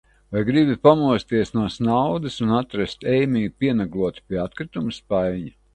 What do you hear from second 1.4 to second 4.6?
no snaudas un atrast Eimiju pienaglotu pie